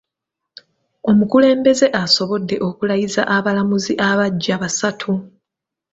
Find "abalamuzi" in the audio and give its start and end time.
3.35-3.93